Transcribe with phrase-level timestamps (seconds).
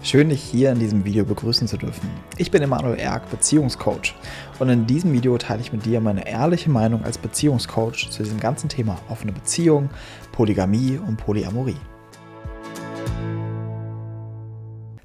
[0.00, 2.08] Schön, dich hier in diesem Video begrüßen zu dürfen.
[2.36, 4.14] Ich bin Emanuel Erk, Beziehungscoach.
[4.60, 8.38] Und in diesem Video teile ich mit dir meine ehrliche Meinung als Beziehungscoach zu diesem
[8.38, 9.90] ganzen Thema offene Beziehung,
[10.30, 11.76] Polygamie und Polyamorie.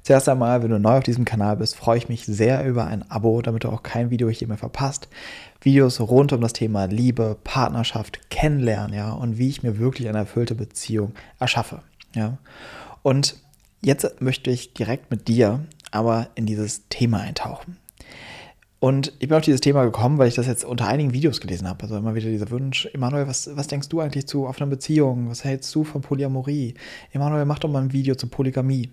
[0.04, 3.10] Zuerst einmal, wenn du neu auf diesem Kanal bist, freue ich mich sehr über ein
[3.10, 5.08] Abo, damit du auch kein Video hier mehr verpasst.
[5.60, 10.18] Videos rund um das Thema Liebe, Partnerschaft, Kennenlernen, ja, und wie ich mir wirklich eine
[10.18, 11.82] erfüllte Beziehung erschaffe,
[12.14, 12.38] ja.
[13.02, 13.43] Und
[13.84, 15.60] Jetzt möchte ich direkt mit dir
[15.90, 17.76] aber in dieses Thema eintauchen.
[18.80, 21.68] Und ich bin auf dieses Thema gekommen, weil ich das jetzt unter einigen Videos gelesen
[21.68, 21.82] habe.
[21.84, 25.30] Also immer wieder dieser Wunsch, Emanuel, was, was denkst du eigentlich zu offener Beziehung?
[25.30, 26.74] Was hältst du von Polyamorie?
[27.12, 28.90] Emanuel, mach doch mal ein Video zu Polygamie.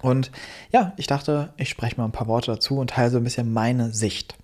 [0.00, 0.30] Und
[0.72, 3.52] ja, ich dachte, ich spreche mal ein paar Worte dazu und teile so ein bisschen
[3.52, 4.36] meine Sicht.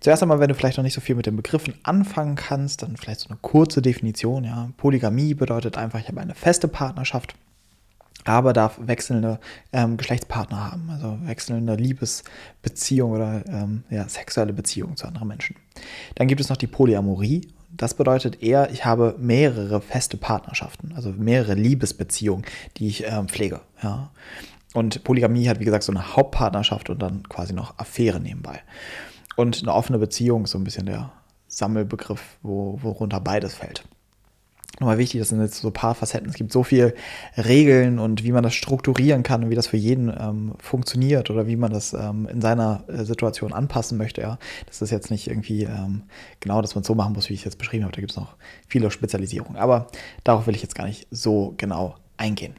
[0.00, 2.96] Zuerst einmal, wenn du vielleicht noch nicht so viel mit den Begriffen anfangen kannst, dann
[2.96, 4.44] vielleicht so eine kurze Definition.
[4.44, 4.70] Ja.
[4.76, 7.36] Polygamie bedeutet einfach, ich habe eine feste Partnerschaft
[8.24, 9.40] aber darf wechselnde
[9.72, 15.56] ähm, Geschlechtspartner haben, also wechselnde Liebesbeziehung oder ähm, ja, sexuelle Beziehungen zu anderen Menschen.
[16.14, 17.48] Dann gibt es noch die Polyamorie.
[17.74, 22.44] Das bedeutet eher, ich habe mehrere feste Partnerschaften, also mehrere Liebesbeziehungen,
[22.76, 23.60] die ich ähm, pflege.
[23.82, 24.10] Ja.
[24.74, 28.60] Und Polygamie hat, wie gesagt, so eine Hauptpartnerschaft und dann quasi noch Affäre nebenbei.
[29.36, 31.12] Und eine offene Beziehung ist so ein bisschen der
[31.48, 33.84] Sammelbegriff, wo, worunter beides fällt
[34.82, 36.28] nochmal wichtig, das sind jetzt so ein paar Facetten.
[36.28, 36.94] Es gibt so viele
[37.36, 41.46] Regeln und wie man das strukturieren kann und wie das für jeden ähm, funktioniert oder
[41.46, 44.20] wie man das ähm, in seiner äh, Situation anpassen möchte.
[44.20, 44.38] Ja.
[44.66, 46.02] Das ist jetzt nicht irgendwie ähm,
[46.40, 47.94] genau, dass man so machen muss, wie ich es jetzt beschrieben habe.
[47.94, 48.36] Da gibt es noch
[48.68, 49.56] viele Spezialisierungen.
[49.56, 49.86] Aber
[50.24, 52.54] darauf will ich jetzt gar nicht so genau eingehen.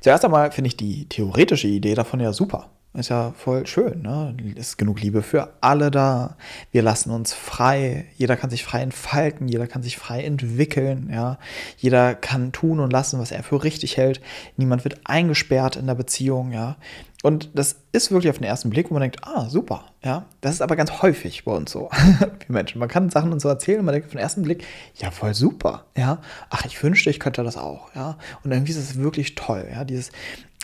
[0.00, 2.70] Zuerst einmal finde ich die theoretische Idee davon ja super.
[2.94, 4.36] Ist ja voll schön, ne?
[4.54, 6.36] Ist genug Liebe für alle da.
[6.70, 8.06] Wir lassen uns frei.
[8.16, 11.38] Jeder kann sich frei entfalten, jeder kann sich frei entwickeln, ja.
[11.76, 14.20] Jeder kann tun und lassen, was er für richtig hält.
[14.56, 16.76] Niemand wird eingesperrt in der Beziehung, ja.
[17.24, 20.26] Und das ist wirklich auf den ersten Blick, wo man denkt, ah, super, ja.
[20.40, 21.90] Das ist aber ganz häufig bei uns so,
[22.46, 22.78] wie Menschen.
[22.78, 24.62] Man kann Sachen und so erzählen und man denkt auf den ersten Blick,
[24.94, 26.20] ja, voll super, ja.
[26.48, 28.18] Ach, ich wünschte, ich könnte das auch, ja.
[28.44, 29.84] Und irgendwie ist es wirklich toll, ja.
[29.84, 30.12] Dieses,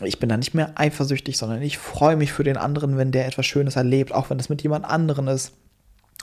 [0.03, 3.27] ich bin da nicht mehr eifersüchtig, sondern ich freue mich für den anderen, wenn der
[3.27, 5.53] etwas Schönes erlebt, auch wenn es mit jemand anderen ist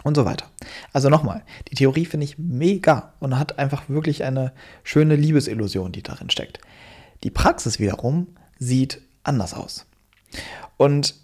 [0.03, 0.45] und so weiter.
[0.93, 4.51] Also nochmal, die Theorie finde ich mega und hat einfach wirklich eine
[4.83, 6.59] schöne Liebesillusion, die darin steckt.
[7.23, 8.27] Die Praxis wiederum
[8.59, 9.85] sieht anders aus.
[10.77, 11.15] Und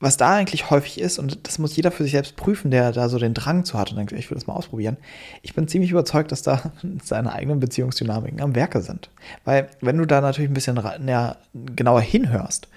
[0.00, 3.08] was da eigentlich häufig ist, und das muss jeder für sich selbst prüfen, der da
[3.08, 4.96] so den Drang zu hat und denkt, ich will das mal ausprobieren.
[5.42, 6.72] Ich bin ziemlich überzeugt, dass da
[7.02, 9.10] seine eigenen Beziehungsdynamiken am Werke sind.
[9.44, 12.68] Weil, wenn du da natürlich ein bisschen näher, genauer hinhörst,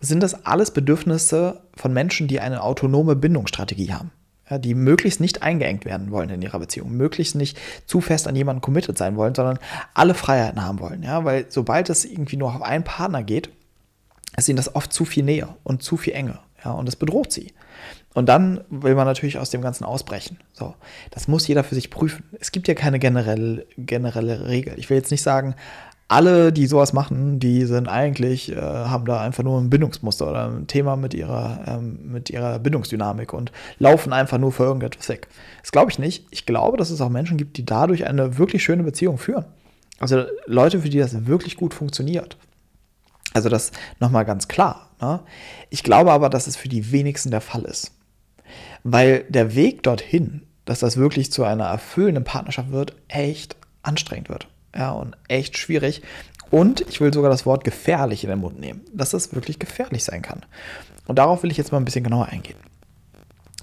[0.00, 4.10] sind das alles Bedürfnisse von Menschen, die eine autonome Bindungsstrategie haben.
[4.50, 8.34] Ja, die möglichst nicht eingeengt werden wollen in ihrer Beziehung, möglichst nicht zu fest an
[8.34, 9.58] jemanden committed sein wollen, sondern
[9.94, 11.02] alle Freiheiten haben wollen.
[11.02, 13.50] Ja, weil sobald es irgendwie nur auf einen Partner geht,
[14.36, 16.38] ist ihnen das oft zu viel Nähe und zu viel Enge.
[16.64, 17.52] Ja, und das bedroht sie.
[18.14, 20.38] Und dann will man natürlich aus dem Ganzen ausbrechen.
[20.52, 20.74] So,
[21.10, 22.24] das muss jeder für sich prüfen.
[22.38, 24.74] Es gibt ja keine generelle, generelle Regel.
[24.76, 25.54] Ich will jetzt nicht sagen,
[26.08, 30.46] alle, die sowas machen, die sind eigentlich, äh, haben da einfach nur ein Bindungsmuster oder
[30.46, 35.28] ein Thema mit ihrer, ähm, mit ihrer Bindungsdynamik und laufen einfach nur für irgendetwas weg.
[35.62, 36.26] Das glaube ich nicht.
[36.30, 39.46] Ich glaube, dass es auch Menschen gibt, die dadurch eine wirklich schöne Beziehung führen.
[40.00, 42.36] Also Leute, für die das wirklich gut funktioniert.
[43.34, 44.90] Also das nochmal ganz klar.
[45.00, 45.20] Ne?
[45.70, 47.92] Ich glaube aber, dass es für die wenigsten der Fall ist.
[48.84, 54.48] Weil der Weg dorthin, dass das wirklich zu einer erfüllenden Partnerschaft wird, echt anstrengend wird.
[54.74, 56.02] Ja, und echt schwierig.
[56.50, 60.04] Und ich will sogar das Wort gefährlich in den Mund nehmen, dass das wirklich gefährlich
[60.04, 60.44] sein kann.
[61.06, 62.58] Und darauf will ich jetzt mal ein bisschen genauer eingehen.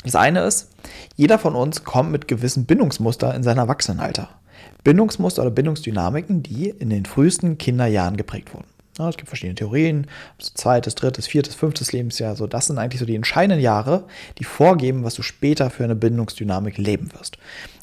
[0.03, 0.71] Das eine ist,
[1.15, 4.29] jeder von uns kommt mit gewissen Bindungsmuster in sein Erwachsenenalter.
[4.83, 8.67] Bindungsmuster oder Bindungsdynamiken, die in den frühesten Kinderjahren geprägt wurden.
[8.99, 10.07] Ja, es gibt verschiedene Theorien,
[10.39, 12.35] zweites, drittes, viertes, fünftes Lebensjahr.
[12.35, 14.03] So, das sind eigentlich so die entscheidenden Jahre,
[14.37, 17.37] die vorgeben, was du später für eine Bindungsdynamik leben wirst.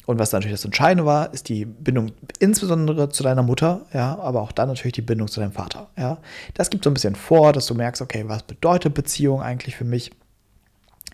[0.05, 4.41] Und was natürlich das Entscheidende war, ist die Bindung insbesondere zu deiner Mutter, ja, aber
[4.41, 5.89] auch dann natürlich die Bindung zu deinem Vater.
[5.97, 6.19] Ja.
[6.53, 9.85] Das gibt so ein bisschen vor, dass du merkst, okay, was bedeutet Beziehung eigentlich für
[9.85, 10.11] mich?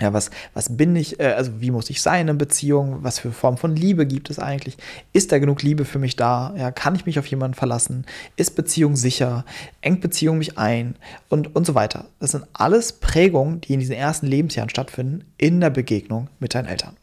[0.01, 3.03] Ja, was, was bin ich, äh, also wie muss ich sein in Beziehung?
[3.03, 4.77] Was für Form von Liebe gibt es eigentlich?
[5.13, 6.53] Ist da genug Liebe für mich da?
[6.57, 8.05] Ja, kann ich mich auf jemanden verlassen?
[8.35, 9.45] Ist Beziehung sicher?
[9.81, 10.95] Engt Beziehung mich ein?
[11.29, 12.05] Und, und so weiter.
[12.19, 16.67] Das sind alles Prägungen, die in diesen ersten Lebensjahren stattfinden, in der Begegnung mit deinen
[16.67, 16.97] Eltern.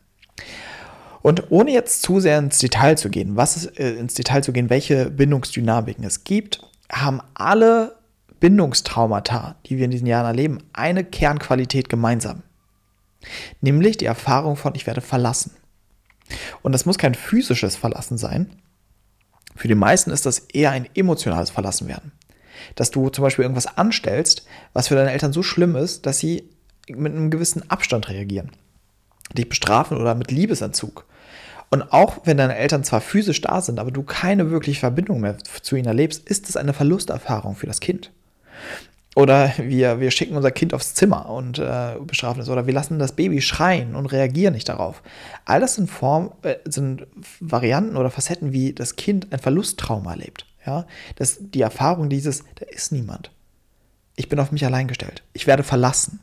[1.23, 4.53] Und ohne jetzt zu sehr ins Detail zu gehen, was ist, äh, ins Detail zu
[4.53, 6.61] gehen, welche Bindungsdynamiken es gibt,
[6.91, 7.95] haben alle
[8.41, 12.43] Bindungstraumata, die wir in diesen Jahren erleben, eine Kernqualität gemeinsam.
[13.61, 15.53] Nämlich die Erfahrung von, ich werde verlassen.
[16.63, 18.51] Und das muss kein physisches Verlassen sein.
[19.57, 22.13] Für die meisten ist das eher ein emotionales Verlassenwerden.
[22.75, 26.49] dass du zum Beispiel irgendwas anstellst, was für deine Eltern so schlimm ist, dass sie
[26.89, 28.51] mit einem gewissen Abstand reagieren,
[29.33, 31.07] dich bestrafen oder mit Liebesentzug.
[31.71, 35.39] Und auch wenn deine Eltern zwar physisch da sind, aber du keine wirkliche Verbindung mehr
[35.39, 38.11] zu ihnen erlebst, ist es eine Verlusterfahrung für das Kind.
[39.17, 42.49] Oder wir, wir schicken unser Kind aufs Zimmer und äh, bestrafen es.
[42.49, 45.03] Oder wir lassen das Baby schreien und reagieren nicht darauf.
[45.45, 47.07] All das sind, Form, äh, sind
[47.41, 50.47] Varianten oder Facetten, wie das Kind ein Verlusttrauma erlebt.
[50.65, 50.87] Ja?
[51.17, 53.33] Das, die Erfahrung dieses, da ist niemand.
[54.15, 55.25] Ich bin auf mich allein gestellt.
[55.33, 56.21] Ich werde verlassen.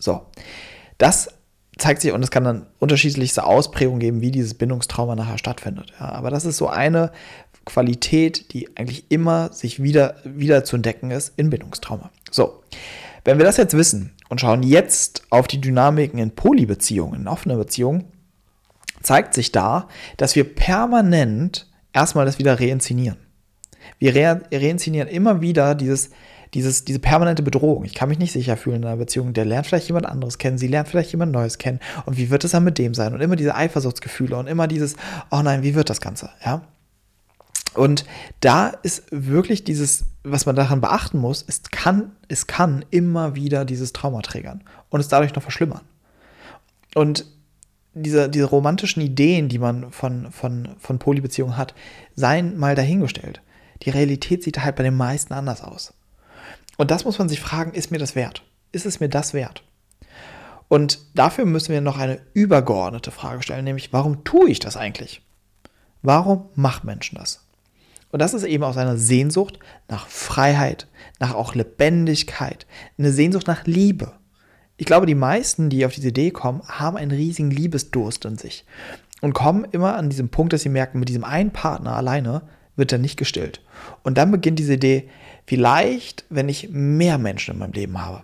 [0.00, 0.22] So,
[0.96, 1.28] das
[1.76, 5.92] zeigt sich und es kann dann unterschiedlichste Ausprägungen geben, wie dieses Bindungstrauma nachher stattfindet.
[5.98, 7.12] Ja, aber das ist so eine
[7.68, 12.10] Qualität, die eigentlich immer sich wieder, wieder zu entdecken ist in Bindungstrauma.
[12.30, 12.62] So,
[13.24, 17.56] wenn wir das jetzt wissen und schauen jetzt auf die Dynamiken in Polybeziehungen, in offener
[17.56, 18.04] Beziehungen,
[19.02, 23.18] zeigt sich da, dass wir permanent erstmal das wieder reinszenieren.
[23.98, 26.10] Wir re reinszenieren immer wieder dieses,
[26.54, 27.84] dieses, diese permanente Bedrohung.
[27.84, 29.34] Ich kann mich nicht sicher fühlen in einer Beziehung.
[29.34, 31.80] Der lernt vielleicht jemand anderes kennen, sie lernt vielleicht jemand Neues kennen.
[32.06, 33.12] Und wie wird es dann mit dem sein?
[33.12, 34.96] Und immer diese Eifersuchtsgefühle und immer dieses,
[35.30, 36.30] oh nein, wie wird das Ganze?
[36.44, 36.62] Ja.
[37.74, 38.04] Und
[38.40, 43.64] da ist wirklich dieses, was man daran beachten muss, es kann, es kann immer wieder
[43.64, 45.82] dieses Trauma triggern und es dadurch noch verschlimmern.
[46.94, 47.26] Und
[47.94, 51.74] diese, diese romantischen Ideen, die man von, von, von Polybeziehungen hat,
[52.14, 53.42] seien mal dahingestellt.
[53.82, 55.94] Die Realität sieht halt bei den meisten anders aus.
[56.76, 58.44] Und das muss man sich fragen, ist mir das wert?
[58.72, 59.62] Ist es mir das wert?
[60.68, 65.22] Und dafür müssen wir noch eine übergeordnete Frage stellen, nämlich warum tue ich das eigentlich?
[66.02, 67.47] Warum machen Menschen das?
[68.10, 69.58] Und das ist eben aus einer Sehnsucht
[69.88, 70.88] nach Freiheit,
[71.18, 72.66] nach auch Lebendigkeit,
[72.98, 74.12] eine Sehnsucht nach Liebe.
[74.76, 78.64] Ich glaube, die meisten, die auf diese Idee kommen, haben einen riesigen Liebesdurst in sich
[79.20, 82.42] und kommen immer an diesem Punkt, dass sie merken, mit diesem einen Partner alleine
[82.76, 83.60] wird er nicht gestillt.
[84.04, 85.08] Und dann beginnt diese Idee,
[85.46, 88.22] vielleicht, wenn ich mehr Menschen in meinem Leben habe.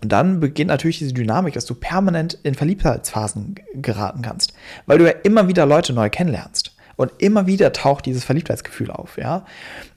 [0.00, 4.54] Und dann beginnt natürlich diese Dynamik, dass du permanent in Verliebtheitsphasen geraten kannst,
[4.86, 6.74] weil du ja immer wieder Leute neu kennenlernst.
[6.98, 9.46] Und immer wieder taucht dieses Verliebtheitsgefühl auf, ja.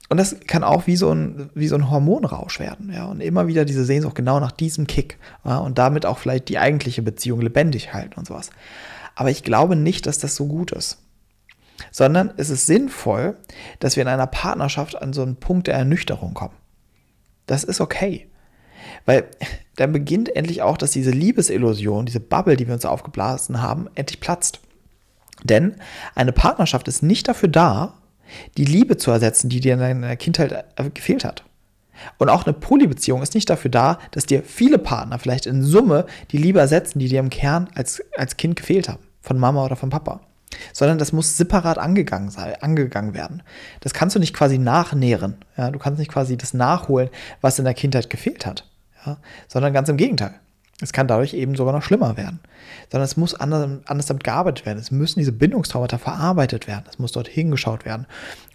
[0.07, 3.05] Und das kann auch wie so ein, wie so ein Hormonrausch werden, ja.
[3.05, 5.57] Und immer wieder diese Sehnsucht genau nach diesem Kick, ja?
[5.57, 8.51] und damit auch vielleicht die eigentliche Beziehung lebendig halten und sowas.
[9.15, 10.99] Aber ich glaube nicht, dass das so gut ist
[11.89, 13.37] sondern es ist sinnvoll,
[13.79, 16.53] dass wir in einer Partnerschaft an so einen Punkt der Ernüchterung kommen.
[17.47, 18.27] Das ist okay.
[19.05, 19.25] Weil
[19.75, 24.19] dann beginnt endlich auch, dass diese Liebesillusion, diese Bubble, die wir uns aufgeblasen haben, endlich
[24.19, 24.59] platzt.
[25.43, 25.75] Denn
[26.15, 27.93] eine Partnerschaft ist nicht dafür da,
[28.57, 31.43] die Liebe zu ersetzen, die dir in deiner Kindheit gefehlt hat.
[32.17, 36.05] Und auch eine Polybeziehung ist nicht dafür da, dass dir viele Partner vielleicht in Summe
[36.31, 39.03] die Liebe ersetzen, die dir im Kern als, als Kind gefehlt haben.
[39.21, 40.21] Von Mama oder von Papa
[40.73, 43.43] sondern das muss separat angegangen, sein, angegangen werden.
[43.79, 45.37] Das kannst du nicht quasi nachnähren.
[45.57, 45.71] Ja?
[45.71, 47.09] Du kannst nicht quasi das nachholen,
[47.41, 48.67] was in der Kindheit gefehlt hat,
[49.05, 49.17] ja?
[49.47, 50.33] sondern ganz im Gegenteil.
[50.81, 52.39] Es kann dadurch eben sogar noch schlimmer werden.
[52.91, 54.79] Sondern es muss anders, anders damit gearbeitet werden.
[54.79, 56.85] Es müssen diese Bindungstraumata verarbeitet werden.
[56.89, 58.07] Es muss dort hingeschaut werden.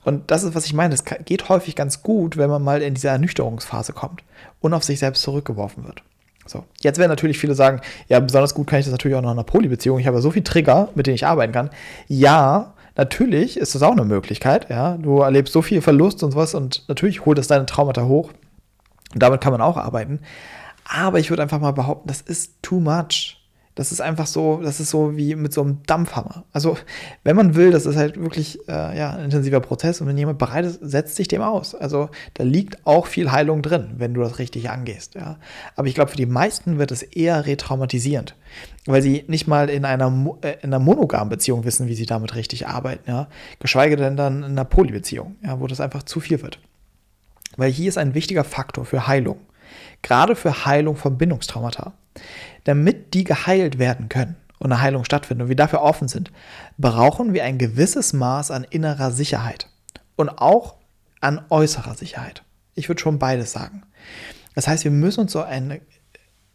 [0.04, 0.94] Und das ist, was ich meine.
[0.94, 4.22] Es geht häufig ganz gut, wenn man mal in diese Ernüchterungsphase kommt
[4.60, 6.02] und auf sich selbst zurückgeworfen wird.
[6.46, 9.32] So, jetzt werden natürlich viele sagen, ja, besonders gut kann ich das natürlich auch noch
[9.32, 9.98] in einer Polybeziehung.
[9.98, 11.70] Ich habe ja so viele Trigger, mit denen ich arbeiten kann.
[12.06, 14.70] Ja, natürlich ist das auch eine Möglichkeit.
[14.70, 18.30] Ja, du erlebst so viel Verlust und sowas und natürlich holt das deine Traumata hoch.
[19.12, 20.20] Und damit kann man auch arbeiten.
[20.88, 23.42] Aber ich würde einfach mal behaupten, das ist too much.
[23.74, 26.44] Das ist einfach so, das ist so wie mit so einem Dampfhammer.
[26.50, 26.78] Also,
[27.24, 30.38] wenn man will, das ist halt wirklich äh, ja, ein intensiver Prozess und wenn jemand
[30.38, 31.74] bereit ist, setzt sich dem aus.
[31.74, 35.14] Also, da liegt auch viel Heilung drin, wenn du das richtig angehst.
[35.14, 35.36] Ja.
[35.74, 38.34] Aber ich glaube, für die meisten wird es eher retraumatisierend,
[38.86, 42.34] weil sie nicht mal in einer, äh, in einer monogamen Beziehung wissen, wie sie damit
[42.34, 43.10] richtig arbeiten.
[43.10, 43.28] Ja.
[43.58, 46.60] Geschweige denn dann in einer Polybeziehung, ja, wo das einfach zu viel wird.
[47.58, 49.38] Weil hier ist ein wichtiger Faktor für Heilung.
[50.02, 51.94] Gerade für Heilung von Bindungstraumata
[52.66, 56.32] damit die geheilt werden können und eine Heilung stattfindet und wir dafür offen sind,
[56.78, 59.68] brauchen wir ein gewisses Maß an innerer Sicherheit
[60.16, 60.76] und auch
[61.20, 62.42] an äußerer Sicherheit.
[62.74, 63.82] Ich würde schon beides sagen.
[64.54, 65.80] Das heißt, wir müssen uns so ein,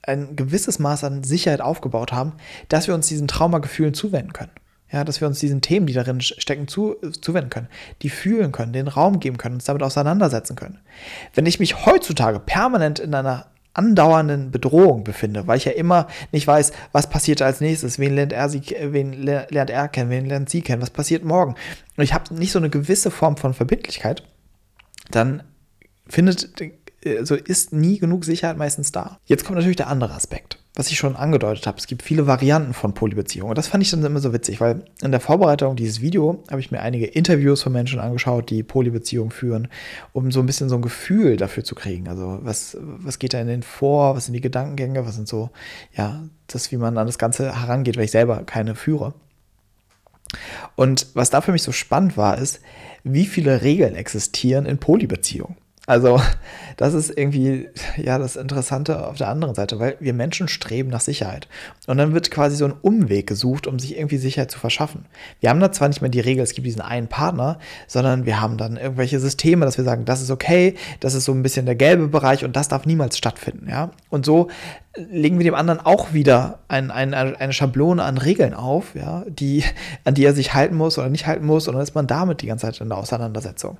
[0.03, 2.33] ein gewisses Maß an Sicherheit aufgebaut haben,
[2.67, 4.51] dass wir uns diesen Traumagefühlen zuwenden können.
[4.91, 7.67] Ja, dass wir uns diesen Themen, die darin stecken, zu, zuwenden können,
[8.01, 10.79] die fühlen können, den Raum geben können, uns damit auseinandersetzen können.
[11.33, 16.45] Wenn ich mich heutzutage permanent in einer andauernden Bedrohung befinde, weil ich ja immer nicht
[16.45, 20.49] weiß, was passiert als nächstes, wen lernt er, sie, wen lernt er kennen, wen lernt
[20.49, 21.55] sie kennen, was passiert morgen.
[21.95, 24.23] Und ich habe nicht so eine gewisse Form von Verbindlichkeit,
[25.09, 25.43] dann
[26.07, 26.49] findet,
[27.05, 29.19] also ist nie genug Sicherheit meistens da.
[29.25, 30.60] Jetzt kommt natürlich der andere Aspekt.
[30.73, 33.49] Was ich schon angedeutet habe, es gibt viele Varianten von Polybeziehungen.
[33.49, 36.61] Und das fand ich dann immer so witzig, weil in der Vorbereitung dieses Video habe
[36.61, 39.67] ich mir einige Interviews von Menschen angeschaut, die Polybeziehungen führen,
[40.13, 42.07] um so ein bisschen so ein Gefühl dafür zu kriegen.
[42.07, 45.49] Also was, was geht da in den vor, was sind die Gedankengänge, was sind so,
[45.93, 49.13] ja, das, wie man an das Ganze herangeht, weil ich selber keine führe.
[50.77, 52.61] Und was da für mich so spannend war, ist,
[53.03, 55.57] wie viele Regeln existieren in Polybeziehungen.
[55.87, 56.21] Also,
[56.77, 61.01] das ist irgendwie ja das Interessante auf der anderen Seite, weil wir Menschen streben nach
[61.01, 61.47] Sicherheit.
[61.87, 65.05] Und dann wird quasi so ein Umweg gesucht, um sich irgendwie Sicherheit zu verschaffen.
[65.39, 67.57] Wir haben da zwar nicht mehr die Regel, es gibt diesen einen Partner,
[67.87, 71.31] sondern wir haben dann irgendwelche Systeme, dass wir sagen, das ist okay, das ist so
[71.31, 73.67] ein bisschen der gelbe Bereich und das darf niemals stattfinden.
[73.69, 73.91] Ja?
[74.09, 74.49] Und so
[74.95, 79.63] legen wir dem anderen auch wieder ein, ein, eine Schablone an Regeln auf, ja, die,
[80.03, 81.67] an die er sich halten muss oder nicht halten muss.
[81.67, 83.77] Und dann ist man damit die ganze Zeit in der Auseinandersetzung.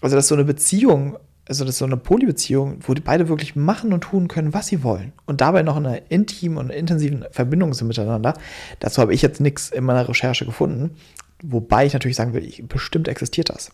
[0.00, 3.56] Also, dass so eine Beziehung also das ist so eine Polybeziehung, wo die beide wirklich
[3.56, 5.14] machen und tun können, was sie wollen.
[5.24, 8.34] Und dabei noch in einer intimen und intensiven Verbindung sind miteinander.
[8.80, 10.96] Dazu habe ich jetzt nichts in meiner Recherche gefunden.
[11.42, 13.70] Wobei ich natürlich sagen will, bestimmt existiert das.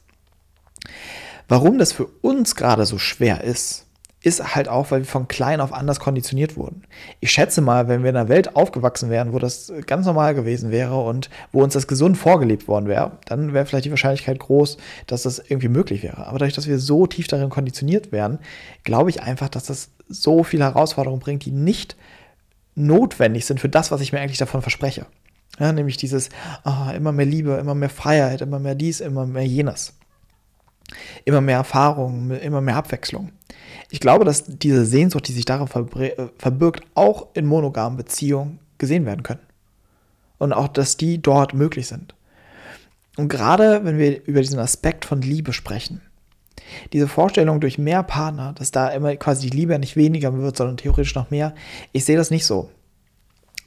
[1.49, 3.87] Warum das für uns gerade so schwer ist,
[4.25, 6.85] ist halt auch, weil wir von klein auf anders konditioniert wurden.
[7.21, 10.71] Ich schätze mal, wenn wir in einer Welt aufgewachsen wären, wo das ganz normal gewesen
[10.71, 14.79] wäre und wo uns das gesund vorgelebt worden wäre, dann wäre vielleicht die Wahrscheinlichkeit groß,
[15.07, 16.27] dass das irgendwie möglich wäre.
[16.27, 18.39] Aber dadurch, dass wir so tief darin konditioniert werden,
[18.83, 21.95] glaube ich einfach, dass das so viele Herausforderungen bringt, die nicht
[22.75, 25.05] notwendig sind für das, was ich mir eigentlich davon verspreche.
[25.59, 26.31] Ja, nämlich dieses
[26.65, 29.93] oh, immer mehr Liebe, immer mehr Freiheit, immer mehr dies, immer mehr jenes.
[31.25, 33.31] Immer mehr Erfahrung, immer mehr Abwechslung.
[33.95, 35.69] Ich glaube, dass diese Sehnsucht, die sich darin
[36.01, 39.47] äh, verbirgt, auch in monogamen Beziehungen gesehen werden können.
[40.39, 42.13] Und auch, dass die dort möglich sind.
[43.17, 46.01] Und gerade wenn wir über diesen Aspekt von Liebe sprechen,
[46.93, 50.77] diese Vorstellung durch mehr Partner, dass da immer quasi die Liebe nicht weniger wird, sondern
[50.77, 51.55] theoretisch noch mehr,
[51.93, 52.71] ich sehe das nicht so.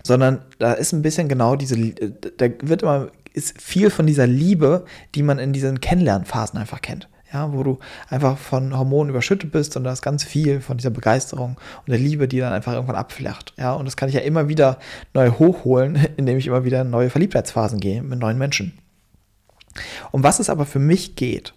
[0.03, 4.27] Sondern da ist ein bisschen genau diese, äh, da wird immer, ist viel von dieser
[4.27, 4.83] Liebe,
[5.15, 7.79] die man in diesen Kennenlernphasen einfach kennt ja, wo du
[8.09, 11.99] einfach von Hormonen überschüttet bist und da ist ganz viel von dieser Begeisterung und der
[11.99, 14.79] Liebe, die dann einfach irgendwann abflacht, ja, und das kann ich ja immer wieder
[15.13, 18.77] neu hochholen, indem ich immer wieder in neue Verliebtheitsphasen gehe mit neuen Menschen.
[20.11, 21.53] Um was es aber für mich geht,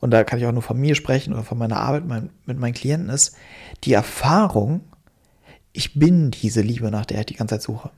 [0.00, 2.04] und da kann ich auch nur von mir sprechen oder von meiner Arbeit
[2.44, 3.36] mit meinen Klienten, ist
[3.84, 4.80] die Erfahrung,
[5.72, 7.90] ich bin diese Liebe, nach der ich die ganze Zeit suche.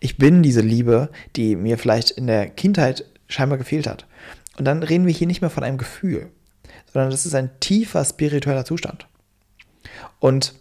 [0.00, 4.06] Ich bin diese Liebe, die mir vielleicht in der Kindheit scheinbar gefehlt hat.
[4.60, 6.28] Und dann reden wir hier nicht mehr von einem Gefühl,
[6.92, 9.06] sondern das ist ein tiefer spiritueller Zustand.
[10.18, 10.52] Und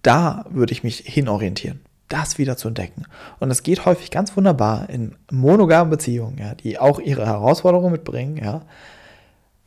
[0.00, 3.04] da würde ich mich hinorientieren, das wieder zu entdecken.
[3.38, 8.38] Und es geht häufig ganz wunderbar in monogamen Beziehungen, ja, die auch ihre Herausforderungen mitbringen,
[8.38, 8.62] ja,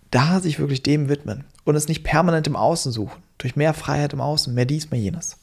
[0.10, 4.14] da sich wirklich dem widmen und es nicht permanent im Außen suchen, durch mehr Freiheit
[4.14, 5.38] im Außen, mehr dies, mehr jenes.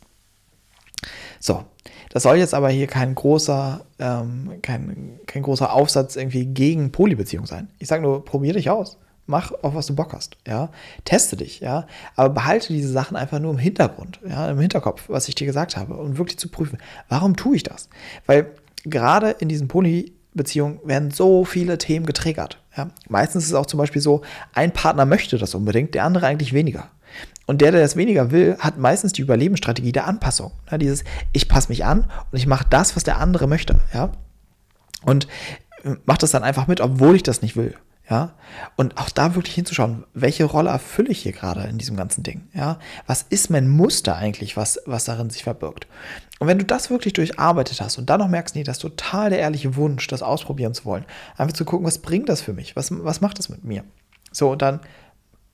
[1.47, 1.63] So,
[2.09, 7.45] das soll jetzt aber hier kein großer, ähm, kein, kein großer Aufsatz irgendwie gegen Polybeziehung
[7.45, 7.69] sein.
[7.79, 8.97] Ich sage nur, probier dich aus.
[9.27, 10.71] Mach auf was du Bock hast, ja.
[11.05, 11.87] Teste dich, ja.
[12.17, 15.77] Aber behalte diese Sachen einfach nur im Hintergrund, ja, im Hinterkopf, was ich dir gesagt
[15.77, 16.79] habe, und wirklich zu prüfen,
[17.11, 17.91] warum tue ich das?
[18.25, 18.47] Weil
[18.85, 22.59] gerade in diesen Polybeziehungen werden so viele Themen getriggert.
[22.75, 22.89] Ja?
[23.11, 24.23] Meistens ist es auch zum Beispiel so,
[24.55, 26.89] ein Partner möchte das unbedingt, der andere eigentlich weniger.
[27.47, 30.53] Und der, der das weniger will, hat meistens die Überlebensstrategie der Anpassung.
[30.71, 33.81] Ja, dieses, ich passe mich an und ich mache das, was der andere möchte.
[33.93, 34.13] Ja?
[35.05, 35.29] Und
[35.85, 37.75] äh, mache das dann einfach mit, obwohl ich das nicht will.
[38.09, 38.35] Ja,
[38.77, 42.49] und auch da wirklich hinzuschauen, welche Rolle erfülle ich hier gerade in diesem ganzen Ding?
[42.53, 45.87] Ja, was ist mein Muster eigentlich, was, was darin sich verbirgt?
[46.39, 49.31] Und wenn du das wirklich durcharbeitet hast und dann noch merkst, nee, das ist total
[49.31, 51.07] der ehrliche Wunsch, das ausprobieren zu wollen,
[51.39, 52.77] einfach zu gucken, was bringt das für mich?
[52.77, 53.85] Was, was macht das mit mir?
[54.33, 54.81] So, und dann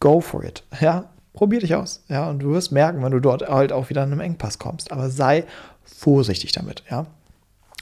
[0.00, 0.64] go for it.
[0.80, 2.02] Ja, probier dich aus.
[2.08, 4.92] Ja, und du wirst merken, wenn du dort halt auch wieder in einem Engpass kommst.
[4.92, 5.44] Aber sei
[5.84, 7.06] vorsichtig damit, ja.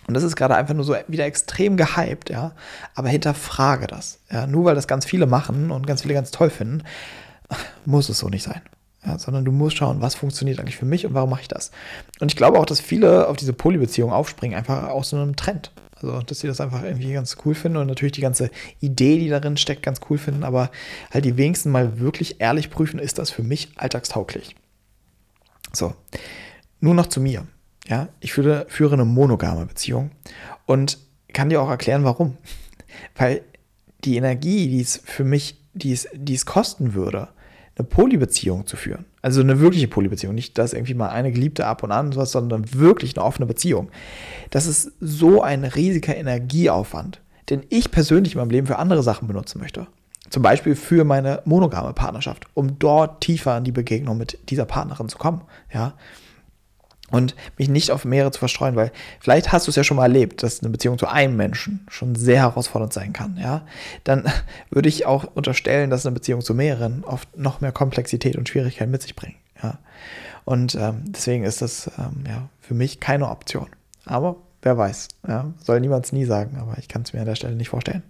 [0.07, 2.52] Und das ist gerade einfach nur so wieder extrem gehypt, ja.
[2.95, 4.21] Aber hinterfrage das.
[4.31, 6.83] Ja, nur weil das ganz viele machen und ganz viele ganz toll finden,
[7.85, 8.62] muss es so nicht sein.
[9.07, 11.71] Ja, sondern du musst schauen, was funktioniert eigentlich für mich und warum mache ich das.
[12.21, 15.71] Und ich glaube auch, dass viele auf diese Polybeziehung aufspringen, einfach aus so einem Trend.
[16.02, 18.50] Also, dass sie das einfach irgendwie ganz cool finden und natürlich die ganze
[18.81, 20.71] Idee, die darin steckt, ganz cool finden, aber
[21.11, 24.57] halt die wenigsten mal wirklich ehrlich prüfen, ist das für mich alltagstauglich.
[25.73, 25.95] So,
[26.81, 27.47] nur noch zu mir.
[27.87, 30.11] Ja, ich führe, führe eine monogame Beziehung
[30.67, 30.99] und
[31.33, 32.37] kann dir auch erklären, warum.
[33.17, 33.43] Weil
[34.05, 37.28] die Energie, die es für mich, die es, die es kosten würde,
[37.79, 39.05] eine Polybeziehung zu führen.
[39.23, 42.75] Also eine wirkliche Polybeziehung, nicht dass irgendwie mal eine Geliebte ab und an sowas, sondern
[42.75, 43.91] wirklich eine offene Beziehung.
[44.51, 47.21] Das ist so ein riesiger Energieaufwand,
[47.51, 49.87] den ich persönlich in meinem Leben für andere Sachen benutzen möchte.
[50.31, 55.09] Zum Beispiel für meine monogame Partnerschaft, um dort tiefer in die Begegnung mit dieser Partnerin
[55.09, 55.43] zu kommen.
[55.73, 55.95] Ja.
[57.11, 60.05] Und mich nicht auf mehrere zu verstreuen, weil vielleicht hast du es ja schon mal
[60.05, 63.62] erlebt, dass eine Beziehung zu einem Menschen schon sehr herausfordernd sein kann, ja,
[64.05, 64.25] dann
[64.71, 68.91] würde ich auch unterstellen, dass eine Beziehung zu mehreren oft noch mehr Komplexität und Schwierigkeiten
[68.91, 69.79] mit sich bringen, ja.
[70.45, 73.67] Und ähm, deswegen ist das ähm, ja für mich keine Option.
[74.07, 77.35] Aber wer weiß, ja, soll niemand nie sagen, aber ich kann es mir an der
[77.35, 78.03] Stelle nicht vorstellen.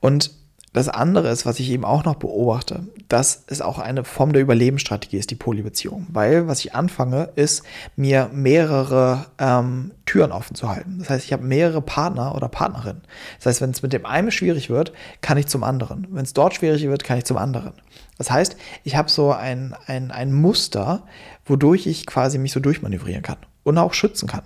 [0.00, 0.32] Und
[0.74, 4.42] das andere ist, was ich eben auch noch beobachte, dass es auch eine Form der
[4.42, 6.08] Überlebensstrategie ist, die Polybeziehung.
[6.10, 7.62] Weil was ich anfange, ist,
[7.94, 10.96] mir mehrere ähm, Türen offen zu halten.
[10.98, 13.02] Das heißt, ich habe mehrere Partner oder Partnerinnen.
[13.38, 16.08] Das heißt, wenn es mit dem einen schwierig wird, kann ich zum anderen.
[16.10, 17.74] Wenn es dort schwierig wird, kann ich zum anderen.
[18.18, 21.04] Das heißt, ich habe so ein, ein, ein Muster,
[21.46, 24.42] wodurch ich quasi mich so durchmanövrieren kann und auch schützen kann.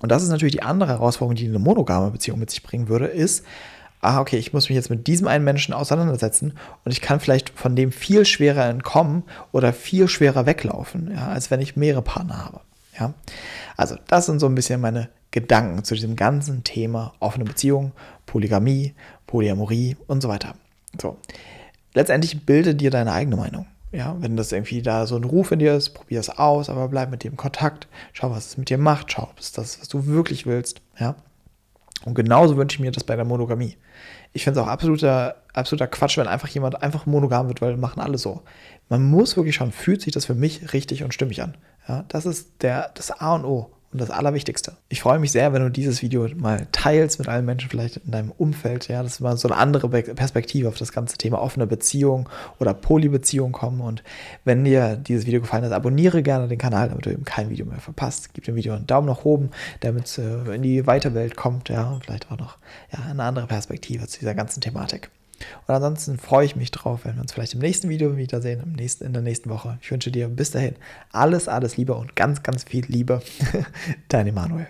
[0.00, 3.06] Und das ist natürlich die andere Herausforderung, die eine monogame Beziehung mit sich bringen würde,
[3.06, 3.44] ist,
[4.04, 7.50] ah, okay, ich muss mich jetzt mit diesem einen Menschen auseinandersetzen und ich kann vielleicht
[7.50, 12.44] von dem viel schwerer entkommen oder viel schwerer weglaufen, ja, als wenn ich mehrere Partner
[12.44, 12.60] habe.
[12.98, 13.14] Ja?
[13.76, 17.92] Also, das sind so ein bisschen meine Gedanken zu diesem ganzen Thema offene Beziehung,
[18.26, 18.94] Polygamie,
[19.26, 20.54] Polyamorie und so weiter.
[21.00, 21.16] So.
[21.94, 23.66] Letztendlich bilde dir deine eigene Meinung.
[23.90, 26.88] Ja, wenn das irgendwie da so ein Ruf in dir ist, probier es aus, aber
[26.88, 27.86] bleib mit dem in Kontakt.
[28.12, 29.12] Schau, was es mit dir macht.
[29.12, 30.80] Schau, ob es das, was du wirklich willst.
[30.98, 31.14] Ja.
[32.04, 33.76] Und genauso wünsche ich mir das bei der Monogamie.
[34.32, 38.00] Ich finde es auch absoluter, absoluter Quatsch, wenn einfach jemand einfach monogam wird, weil machen
[38.00, 38.42] alle so.
[38.88, 41.56] Man muss wirklich schauen, fühlt sich das für mich richtig und stimmig an.
[41.88, 44.72] Ja, das ist der, das A und O und das Allerwichtigste.
[44.88, 48.10] Ich freue mich sehr, wenn du dieses Video mal teilst mit allen Menschen vielleicht in
[48.10, 48.88] deinem Umfeld.
[48.88, 53.52] Ja, dass mal so eine andere Perspektive auf das ganze Thema offene Beziehung oder Polybeziehung
[53.52, 53.80] kommen.
[53.80, 54.02] Und
[54.44, 57.66] wenn dir dieses Video gefallen hat, abonniere gerne den Kanal, damit du eben kein Video
[57.66, 58.34] mehr verpasst.
[58.34, 61.68] Gib dem Video einen Daumen nach oben, damit es äh, in die weite Welt kommt.
[61.68, 62.58] Ja, und vielleicht auch noch
[62.92, 65.10] ja, eine andere Perspektive zu dieser ganzen Thematik.
[65.66, 68.72] Und ansonsten freue ich mich drauf, wenn wir uns vielleicht im nächsten Video wiedersehen, im
[68.72, 69.78] nächsten, in der nächsten Woche.
[69.80, 70.74] Ich wünsche dir bis dahin
[71.12, 73.22] alles, alles Liebe und ganz, ganz viel Liebe.
[74.08, 74.68] Dein Emanuel.